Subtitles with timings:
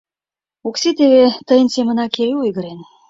[0.67, 2.79] Окси теве тыйын семынак эре ойгырен.